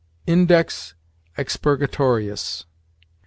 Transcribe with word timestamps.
INDEX 0.25 0.95
EXPURGATORIUS. 1.37 2.65